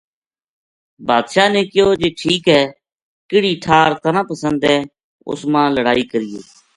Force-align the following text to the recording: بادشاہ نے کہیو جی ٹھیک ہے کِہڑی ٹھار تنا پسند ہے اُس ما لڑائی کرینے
بادشاہ 1.07 1.47
نے 1.53 1.61
کہیو 1.71 1.87
جی 2.01 2.09
ٹھیک 2.19 2.43
ہے 2.53 2.63
کِہڑی 3.29 3.53
ٹھار 3.63 3.89
تنا 4.03 4.21
پسند 4.29 4.59
ہے 4.69 4.77
اُس 5.29 5.41
ما 5.51 5.63
لڑائی 5.75 6.03
کرینے 6.11 6.41